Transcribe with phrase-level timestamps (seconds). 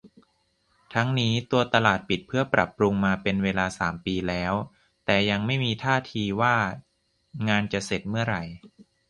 [0.93, 4.53] ทั้งนี้ตัวตลาดปิดเพื่อปรับปรุงมาเป็นเวลา สาม ปีแล้ว
[5.05, 6.55] แต่ยังไม่มีท่าทีว่า
[7.49, 8.43] งานจะเสร็จเมื่อไหร่